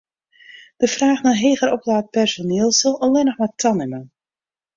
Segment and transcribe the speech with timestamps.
[0.81, 4.01] De fraach nei heger oplaat personiel sil allinnich mar tanimme.